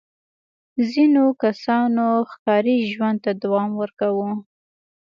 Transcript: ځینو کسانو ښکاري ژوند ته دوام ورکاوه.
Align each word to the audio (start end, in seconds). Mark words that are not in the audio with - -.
ځینو 0.91 1.23
کسانو 1.43 2.05
ښکاري 2.31 2.77
ژوند 2.93 3.17
ته 3.23 3.31
دوام 3.43 3.69
ورکاوه. 3.81 4.29